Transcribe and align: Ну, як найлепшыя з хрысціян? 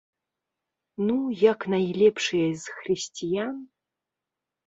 Ну, 1.09 1.17
як 1.41 1.59
найлепшыя 1.73 2.47
з 2.63 2.77
хрысціян? 2.77 3.55